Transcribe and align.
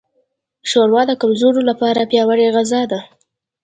ښوروا 0.69 1.01
د 1.07 1.11
کمزورو 1.21 1.61
لپاره 1.69 2.07
پیاوړې 2.11 2.53
غذا 2.55 2.81
ده. 2.91 2.99